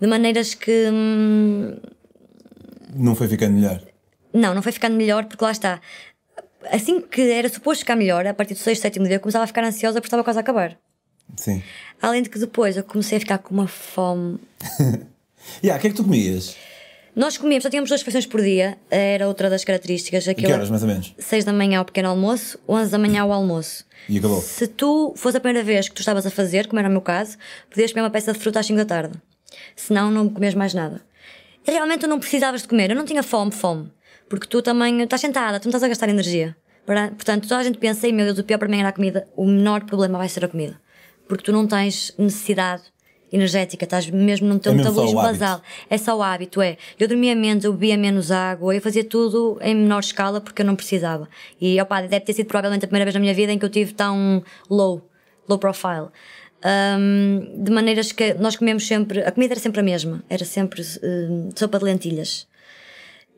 [0.00, 0.88] De maneiras que.
[0.92, 1.76] hum,
[2.94, 3.82] Não foi ficando melhor.
[4.32, 5.80] não, não foi ficando melhor porque lá está.
[6.70, 9.46] Assim que era suposto ficar melhor, a partir do 6, 7 dia, eu começava a
[9.46, 10.76] ficar ansiosa porque estava quase a acabar.
[11.36, 11.62] Sim.
[12.02, 14.38] Além de que depois eu comecei a ficar com uma fome
[15.62, 16.56] E ah, o que é que tu comias?
[17.18, 20.28] Nós comíamos, só tínhamos duas refeições por dia, era outra das características.
[20.28, 21.12] A que Aquilo, horas, mais ou menos?
[21.18, 23.84] 6 da manhã ao pequeno almoço, 11 da manhã ao almoço.
[24.08, 24.40] E acabou.
[24.40, 27.00] Se tu fosse a primeira vez que tu estavas a fazer, como era o meu
[27.00, 27.36] caso,
[27.68, 29.20] podias comer uma peça de fruta às 5 da tarde.
[29.74, 31.02] Senão não comes mais nada.
[31.66, 33.90] E realmente tu não precisavas de comer, eu não tinha fome, fome.
[34.28, 36.56] Porque tu também estás sentada, tu não estás a gastar energia.
[36.86, 39.26] Portanto, toda a gente pensa, ei meu Deus, o pior para mim era a comida.
[39.34, 40.80] O menor problema vai ser a comida.
[41.26, 42.84] Porque tu não tens necessidade
[43.32, 45.62] energética, estás mesmo no teu É metabolismo basal.
[45.90, 46.76] É só o hábito, é.
[46.98, 50.66] Eu dormia menos, eu bebia menos água, eu fazia tudo em menor escala porque eu
[50.66, 51.28] não precisava.
[51.60, 53.70] E opa, deve ter sido provavelmente a primeira vez na minha vida em que eu
[53.70, 55.08] tive tão low,
[55.48, 56.08] low profile.
[56.64, 60.82] Ahm, de maneiras que nós comemos sempre, a comida era sempre a mesma, era sempre
[61.02, 62.46] hum, sopa de lentilhas.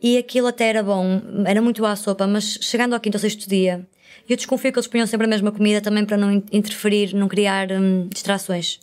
[0.02, 3.20] E aquilo até era bom, era muito boa a sopa, mas chegando ao quinto ou
[3.20, 3.86] sexto dia,
[4.26, 7.28] eu desconfio que eles punham sempre a mesma comida também para não in- interferir, não
[7.28, 8.80] criar hum, distrações.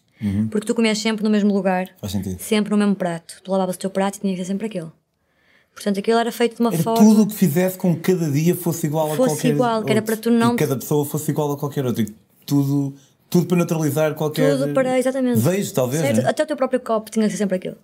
[0.50, 2.40] Porque tu comias sempre no mesmo lugar, Faz sentido.
[2.40, 3.40] sempre no mesmo prato.
[3.44, 4.92] Tu lavavas o teu prato e tinha que ser sempre aquilo.
[5.74, 7.00] Portanto, aquilo era feito de uma Era forma.
[7.08, 9.92] tudo o que fizesse com que cada dia fosse igual a Fosse qualquer igual, que
[9.92, 10.06] era outro.
[10.16, 12.04] para tu não- E cada pessoa fosse igual a qualquer outro.
[12.48, 12.96] Tudo,
[13.30, 14.58] tudo para neutralizar qualquer.
[14.58, 15.40] Tudo para, exatamente.
[15.40, 16.02] Vejo, talvez.
[16.02, 16.24] Certo?
[16.24, 16.30] né?
[16.30, 17.78] Até o teu próprio copo tinha que ser sempre aquilo.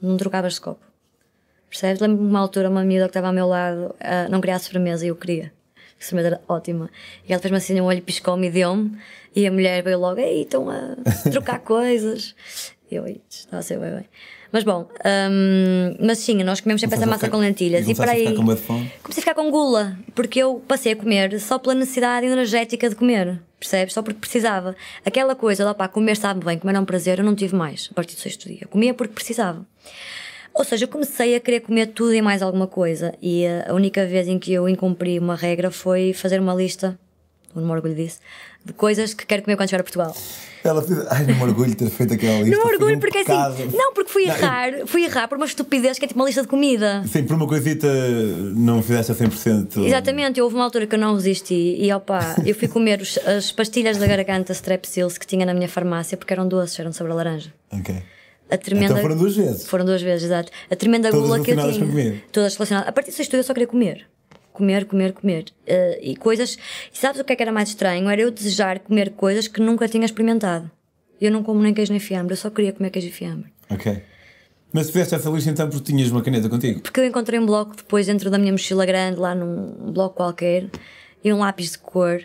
[0.00, 0.80] Não trocavas de copo.
[1.68, 2.00] Percebes?
[2.00, 4.58] Lembro-me de uma altura, uma miúda que estava ao meu lado ah, não queria a
[4.58, 5.52] sobremesa e eu queria.
[6.04, 6.90] A sobremesa era ótima.
[7.28, 8.96] E ela fez-me assim um olho, piscou-me e deu-me.
[9.34, 10.96] E a mulher veio logo, ei, estão a
[11.32, 12.34] trocar coisas.
[12.90, 14.04] E eu, "Ih, estava a ser bem bem.
[14.52, 17.88] Mas bom, hum, mas sim, nós comemos sempre essa massa ficar- com lentilhas.
[17.88, 18.36] e E para aí.
[18.36, 18.44] com?
[18.44, 22.94] Comecei a ficar com gula, porque eu passei a comer só pela necessidade energética de
[22.94, 23.94] comer, percebes?
[23.94, 24.76] Só porque precisava.
[25.04, 27.88] Aquela coisa, lá pá, comer sabe bem, comer é um prazer, eu não tive mais
[27.90, 28.58] a partir do sexto dia.
[28.60, 29.66] Eu comia porque precisava.
[30.54, 33.12] Ou seja, eu comecei a querer comer tudo e mais alguma coisa.
[33.20, 36.96] E eh, a única vez em que eu incumpri uma regra foi fazer uma lista,
[37.54, 38.18] não me orgulho disso,
[38.64, 40.14] de coisas que quero comer quando chegar a Portugal.
[40.62, 40.98] Ela fez.
[41.08, 42.56] Ai, não me orgulho de ter feito aquela lista.
[42.56, 43.52] Não me orgulho um porque pecado.
[43.52, 43.76] assim.
[43.76, 46.24] Não, porque fui Não, eu- errar, fui errar por uma estupidez que é tipo uma
[46.26, 47.02] lista de comida.
[47.06, 47.86] Sim, por uma coisita
[48.54, 49.84] não fizeste a 100%.
[49.84, 53.52] Exatamente, houve uma altura que eu não resisti e opa, eu fui comer os- as
[53.52, 57.14] pastilhas da garganta Strepsils que tinha na minha farmácia porque eram doces, eram sabor a
[57.16, 57.52] laranja.
[57.70, 57.94] Ok.
[58.50, 58.92] A tremenda...
[58.92, 59.66] Então foram duas vezes.
[59.66, 60.52] Foram duas vezes, exato.
[60.70, 62.22] A tremenda Todas gula que eu tinha.
[62.30, 62.88] Todas relacionadas.
[62.88, 64.06] A partir desse estudo eu só queria comer.
[64.52, 65.46] comer, comer, comer.
[65.66, 66.56] Uh, e coisas.
[66.92, 68.08] E sabes o que é que era mais estranho?
[68.08, 70.70] Era eu desejar comer coisas que nunca tinha experimentado.
[71.20, 73.52] Eu não como nem queijo nem fiambre, eu só queria comer queijo e fiambre.
[73.70, 74.02] Ok.
[74.72, 76.80] Mas fizeste essa lista então porque tinhas uma caneta contigo?
[76.80, 80.68] Porque eu encontrei um bloco depois dentro da minha mochila grande, lá num bloco qualquer,
[81.22, 82.22] e um lápis de cor.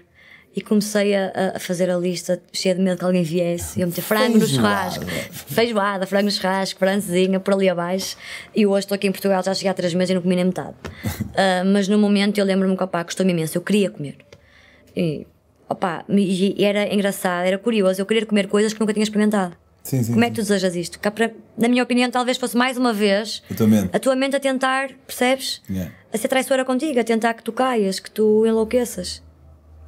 [0.59, 3.79] E comecei a, a fazer a lista, cheia de medo que alguém viesse.
[3.79, 8.17] Eu meter frango no churrasco, feijoada, frango no churrasco, francesinha, por ali abaixo.
[8.53, 10.43] E hoje estou aqui em Portugal, já cheguei há três meses e não comi nem
[10.43, 10.75] metade.
[11.05, 14.17] Uh, mas no momento eu lembro-me que, opá, gostou-me imenso, eu queria comer.
[14.93, 15.25] E,
[15.69, 19.55] opá, e era engraçado, era curioso, eu queria comer coisas que nunca tinha experimentado.
[19.81, 20.99] Sim, sim, Como é que tu desejas isto?
[20.99, 24.35] Para, na minha opinião, talvez fosse mais uma vez a tua mente a, tua mente
[24.35, 25.61] a tentar, percebes?
[25.69, 25.89] Yeah.
[26.13, 29.23] A ser traiçoeira contigo, a tentar que tu caias, que tu enlouqueças.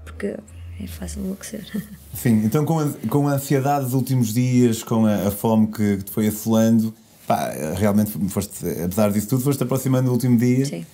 [0.06, 0.38] Porque
[0.84, 1.66] é fácil enlouquecer.
[2.14, 5.98] Sim, então com a, com a ansiedade dos últimos dias, com a, a fome que,
[5.98, 6.94] que te foi assolando,
[7.28, 10.66] pá, realmente foste, apesar disso tudo, foste aproximando do último dia.
[10.66, 10.86] Sim.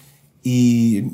[0.46, 1.12] E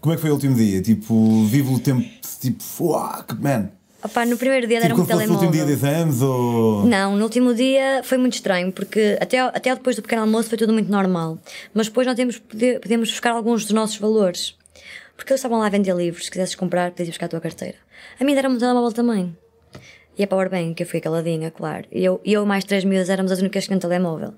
[0.00, 0.80] como é que foi o último dia?
[0.82, 2.06] Tipo, vivo o tempo,
[2.40, 3.70] tipo, fuck, man.
[4.02, 6.00] Opa, no primeiro dia Tipo, como um fosse o último dia de telemóvel.
[6.04, 6.86] exames ou.
[6.86, 10.56] Não, no último dia foi muito estranho, porque até, até depois do pequeno almoço foi
[10.56, 11.36] tudo muito normal.
[11.74, 14.54] Mas depois nós temos, pode- podemos buscar alguns dos nossos valores.
[15.16, 17.74] Porque eles estavam lá a vender livros, se quisesses comprar, podias buscar a tua carteira.
[18.20, 19.36] A mim deram-me um telemóvel também.
[20.16, 21.86] E a Powerbank, que eu fui caladinha, claro.
[21.92, 24.34] E eu eu mais três miúdas éramos as únicas que tinham telemóvel.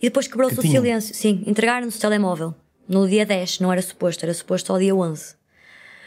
[0.00, 0.82] E depois quebrou-se Que o tinham?
[0.82, 1.14] silêncio.
[1.14, 2.54] Sim, entregaram-nos o telemóvel.
[2.88, 5.34] No dia 10, não era suposto, era suposto só ao dia 11.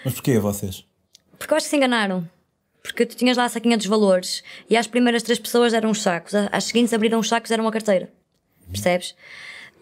[0.06, 0.86] Mas porquê vocês?
[1.38, 2.28] Porque eu acho que se enganaram.
[2.82, 6.02] Porque tu tinhas lá a saquinha dos valores e às primeiras três pessoas eram os
[6.02, 8.10] sacos, às seguintes abriram os sacos eram a carteira.
[8.72, 9.14] Percebes?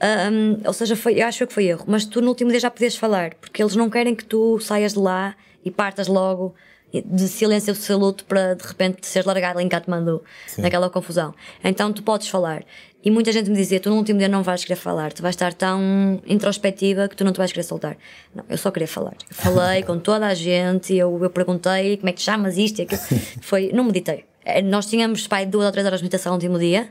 [0.02, 1.86] Ahm, ou seja, foi, eu acho que foi erro.
[1.88, 4.94] Mas tu no último dia já podias falar, porque eles não querem que tu saias
[4.94, 6.54] de lá e partas logo
[6.94, 10.24] de silêncio absoluto para de repente seres largado em Katmandu,
[10.58, 11.34] naquela confusão.
[11.64, 12.64] Então tu podes falar.
[13.04, 15.34] E muita gente me dizia: tu no último dia não vais querer falar, tu vais
[15.36, 17.98] estar tão introspectiva que tu não te vais querer soltar.
[18.36, 19.14] Não, eu só queria falar.
[19.30, 22.80] Eu falei com toda a gente, eu, eu perguntei como é que te chamas isto
[22.80, 23.02] e aquilo.
[23.42, 24.26] Foi, não meditei.
[24.44, 26.90] Eh, Nós tínhamos pai duas ou três horas de meditação no último dia.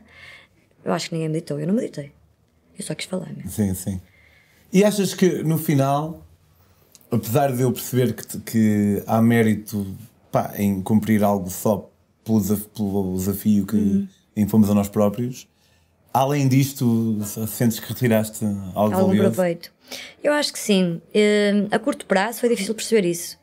[0.84, 2.12] Eu acho que ninguém meditou, eu não meditei.
[2.78, 3.50] Eu só quis falar mesmo.
[3.50, 4.00] Sim, sim.
[4.72, 6.26] E achas que no final,
[7.10, 9.86] apesar de eu perceber que, que há mérito
[10.30, 11.90] pá, em cumprir algo só
[12.24, 14.08] pelo, desaf- pelo desafio que Uhum.
[14.36, 15.48] impomos a nós próprios,
[16.12, 18.44] além disto, sentes que retiraste
[18.74, 19.32] algo algum valioso?
[19.32, 19.72] proveito.
[20.22, 21.00] Eu acho que sim.
[21.14, 23.38] Eh, a curto prazo foi difícil perceber isso.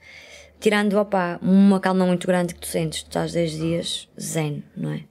[0.59, 3.01] Tirando, opá, uma calma muito grande que tu sentes.
[3.03, 5.01] Tu estás 10 dias zen, não é?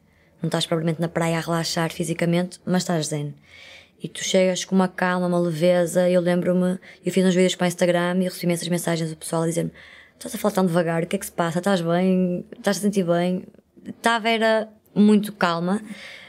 [0.41, 3.35] Não estás propriamente na praia a relaxar fisicamente, mas estás zen.
[4.05, 6.11] E tu chegas com uma calma, uma leveza.
[6.11, 9.45] Eu lembro-me, eu fiz uns vídeos para o Instagram e recebi essas mensagens do pessoal
[9.45, 9.73] a dizer-me:
[10.13, 11.59] Estás a falar tão devagar, o que é que se passa?
[11.59, 12.45] Estás bem?
[12.55, 13.47] Estás a sentir bem?
[13.83, 15.81] Estava, era muito calma.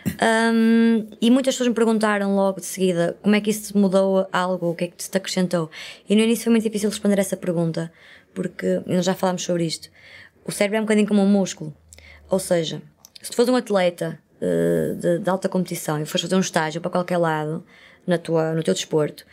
[0.07, 4.69] Um, e muitas pessoas me perguntaram logo de seguida como é que isso mudou algo,
[4.69, 5.69] o que é que te acrescentou.
[6.07, 7.91] E no início foi muito difícil responder essa pergunta,
[8.33, 9.89] porque nós já falámos sobre isto.
[10.45, 11.75] O cérebro é um bocadinho como um músculo.
[12.29, 12.81] Ou seja,
[13.21, 16.81] se tu fores um atleta eh, de, de alta competição e fores fazer um estágio
[16.81, 17.63] para qualquer lado
[18.05, 19.25] na tua, no teu desporto,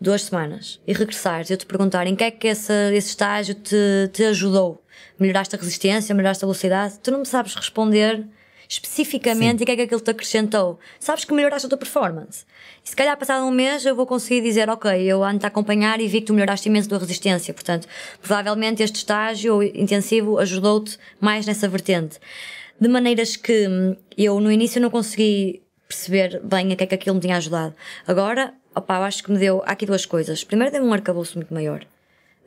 [0.00, 3.54] duas semanas, e regressares e eu te perguntar em que é que esse, esse estágio
[3.54, 4.82] te, te ajudou,
[5.18, 8.26] melhoraste a resistência, melhoraste a velocidade, tu não me sabes responder
[8.68, 10.78] especificamente e o que é que aquilo te acrescentou.
[11.00, 12.44] Sabes que melhoraste a tua performance.
[12.84, 16.00] E se calhar passado um mês eu vou conseguir dizer, ok, eu ando a acompanhar
[16.00, 17.54] e vi que tu melhoraste imenso a tua resistência.
[17.54, 17.88] Portanto,
[18.20, 22.18] provavelmente este estágio intensivo ajudou-te mais nessa vertente.
[22.80, 26.94] De maneiras que hum, eu no início não consegui perceber bem a que é que
[26.94, 27.74] aquilo me tinha ajudado.
[28.06, 30.44] Agora, opá, eu acho que me deu, há aqui duas coisas.
[30.44, 31.84] Primeiro deu-me um arcabouço muito maior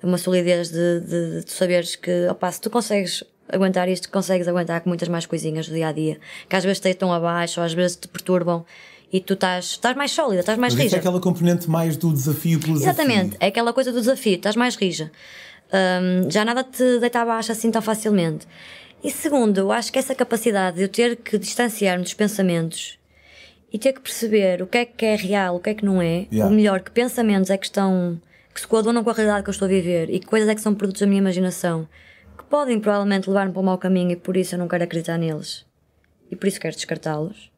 [0.04, 4.82] uma solidez de, de, de saberes que, opá, se tu consegues aguentar isto, consegues aguentar
[4.82, 7.65] com muitas mais coisinhas do dia a dia, que às vezes te deitam abaixo, ou
[7.65, 8.65] às vezes te perturbam,
[9.12, 10.98] e tu estás, estás mais sólida, estás mais Mas isso rija.
[10.98, 13.38] é aquela componente mais do desafio pelo Exatamente, desafio.
[13.41, 15.12] é aquela coisa do desafio, estás mais rija.
[15.74, 18.48] Hum, já nada te deita abaixo assim tão facilmente.
[19.03, 22.99] E segundo, eu acho que essa capacidade de eu ter que distanciar-me dos pensamentos
[23.73, 26.01] e ter que perceber o que é que é real, o que é que não
[26.01, 26.45] é, Yeah.
[26.45, 28.21] ou melhor, que pensamentos é que estão,
[28.53, 30.53] que se coadunam com a realidade que eu estou a viver e que coisas é
[30.53, 31.87] que são produtos da minha imaginação,
[32.37, 35.17] que podem provavelmente levar-me para o mau caminho e por isso eu não quero acreditar
[35.17, 35.65] neles.
[36.29, 37.51] E por isso quero descartá-los.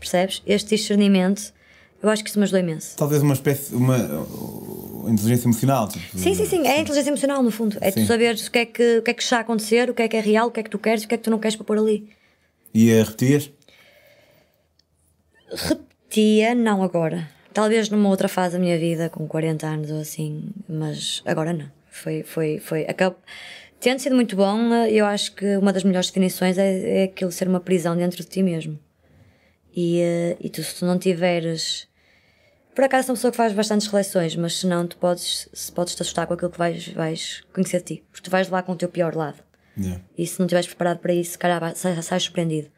[0.00, 0.42] Percebes?
[0.46, 1.52] Este discernimento,
[2.02, 2.96] eu acho que isso me ajudou imenso.
[2.96, 5.88] Talvez uma espécie, uma uh, inteligência emocional.
[5.88, 6.66] Tipo, Sim, sim, sim.
[6.66, 7.76] É a inteligência emocional, no fundo.
[7.80, 8.02] É Sim.
[8.02, 10.02] tu saberes o que é que, o que é que está a acontecer, o que
[10.02, 11.24] é que é real, o que é que tu queres e o que é que
[11.24, 12.08] tu não queres para pôr ali.
[12.72, 13.50] E a repetias?
[15.50, 17.28] Repetia, não agora.
[17.52, 21.68] Talvez numa outra fase da minha vida, com 40 anos ou assim, mas agora não.
[21.90, 22.82] Foi, foi, foi.
[22.86, 23.16] Acab...
[23.80, 27.48] Tendo sido muito bom, eu acho que uma das melhores definições é, é aquilo ser
[27.48, 28.78] uma prisão dentro de ti mesmo.
[29.74, 31.87] E, eh, e tu, se tu não tiveres
[32.78, 35.72] por acaso sou uma pessoa que faz bastantes reflexões, mas se não, tu podes, se
[35.72, 38.62] podes te assustar com aquilo que vais, vais conhecer de ti, porque tu vais lá
[38.62, 39.38] com o teu pior lado.
[39.76, 40.00] Yeah.
[40.16, 42.68] E se não estiveres preparado para isso, se calhar vai- sai- sais surpreendido.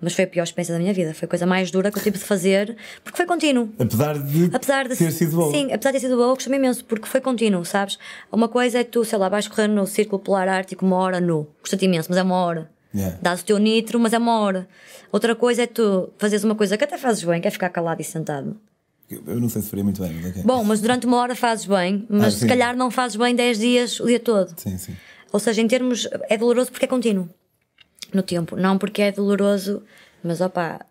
[0.00, 2.02] Mas foi a pior experiência da minha vida, foi a coisa mais dura que eu
[2.02, 3.72] tive de fazer, porque foi contínuo.
[3.78, 5.52] Apesar de, Apesar de ter sido bom.
[5.52, 7.96] Sim, apesar de ter sido boa, eu gostei imenso, porque foi contínuo, sabes?
[8.32, 11.46] Uma coisa é tu, sei lá, vais correr no Círculo Polar Ártico uma hora nu.
[11.60, 12.68] Custa-te imenso, mas é uma hora.
[12.92, 13.16] Yeah.
[13.22, 14.68] Dás o teu nitro, mas é uma hora.
[15.12, 18.00] Outra coisa é tu fazeres uma coisa que até fazes bem, que é ficar calado
[18.00, 18.60] e sentado.
[19.26, 20.42] Eu não sei se faria muito bem, mas ok.
[20.42, 23.58] Bom, mas durante uma hora fazes bem, mas Ah, se calhar não fazes bem 10
[23.58, 24.54] dias o dia todo.
[24.58, 24.94] Sim, sim.
[25.32, 26.08] Ou seja, em termos.
[26.28, 27.28] É doloroso porque é contínuo
[28.12, 28.56] no tempo.
[28.56, 29.82] Não porque é doloroso,
[30.22, 30.84] mas opá,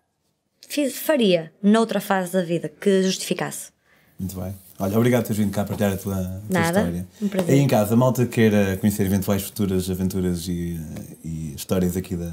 [0.68, 3.70] fiz, faria noutra fase da vida que justificasse.
[4.18, 4.54] Muito bem.
[4.78, 7.06] Olha, obrigado por teres vindo cá partilhar a tua, a tua Nada, história.
[7.22, 7.54] um prazer.
[7.54, 10.78] Aí em casa, a malta queira conhecer eventuais futuras aventuras e,
[11.24, 12.32] e histórias aqui da,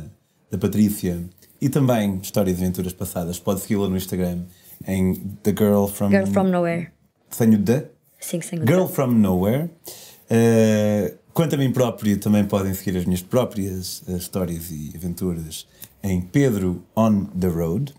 [0.49, 1.21] da Patrícia
[1.61, 4.39] e também histórias e aventuras passadas, pode segui-la no Instagram
[4.87, 5.13] em
[5.43, 6.09] The Girl From.
[6.09, 6.91] Girl from Nowhere.
[7.37, 7.89] Tenho The
[8.19, 9.69] Sim, sem Girl From Nowhere.
[10.29, 15.67] Uh, quanto a mim próprio, também podem seguir as minhas próprias uh, histórias e aventuras
[16.03, 17.93] em Pedro On The Road.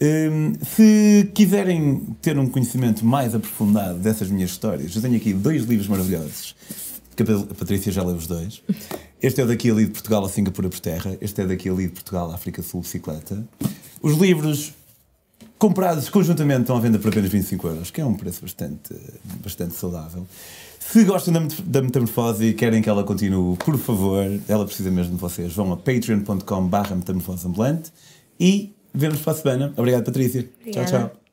[0.00, 5.64] Um, se quiserem ter um conhecimento mais aprofundado dessas minhas histórias, eu tenho aqui dois
[5.64, 6.54] livros maravilhosos,
[7.16, 8.62] que a Pa- a Patrícia já leu os dois.
[9.20, 11.92] Este é daqui ali de Portugal a Singapura por terra, este é daqui ali de
[11.94, 13.44] Portugal à África Sul bicicleta.
[14.00, 14.72] Os livros
[15.58, 18.94] comprados conjuntamente estão à venda por apenas 25 euros, que é um preço bastante,
[19.42, 20.26] bastante saudável.
[20.80, 24.90] Se gostam da, met- da metamorfose e querem que ela continue, por favor, ela precisa
[24.90, 25.52] mesmo de vocês.
[25.52, 27.92] Vão a patreon.com barra metamorfose ambulante
[28.40, 29.72] e vemos para a semana.
[29.76, 30.48] Obrigado, Patrícia.
[30.60, 30.86] Obrigada.
[30.88, 31.27] Tchau, tchau.